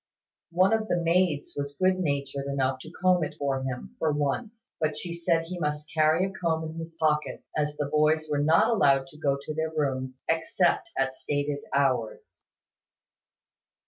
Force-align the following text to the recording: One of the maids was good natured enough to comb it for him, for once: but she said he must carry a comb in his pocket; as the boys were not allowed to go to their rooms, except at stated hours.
One 0.49 0.73
of 0.73 0.87
the 0.87 0.99
maids 0.99 1.53
was 1.55 1.77
good 1.79 1.99
natured 1.99 2.47
enough 2.47 2.79
to 2.79 2.89
comb 2.89 3.23
it 3.23 3.35
for 3.37 3.61
him, 3.61 3.95
for 3.99 4.11
once: 4.11 4.71
but 4.79 4.97
she 4.97 5.13
said 5.13 5.43
he 5.43 5.59
must 5.59 5.93
carry 5.93 6.25
a 6.25 6.31
comb 6.31 6.63
in 6.67 6.79
his 6.79 6.97
pocket; 6.99 7.43
as 7.55 7.75
the 7.77 7.85
boys 7.85 8.27
were 8.27 8.41
not 8.41 8.67
allowed 8.71 9.05
to 9.09 9.19
go 9.19 9.37
to 9.39 9.53
their 9.53 9.69
rooms, 9.69 10.23
except 10.27 10.89
at 10.97 11.15
stated 11.15 11.59
hours. 11.71 12.41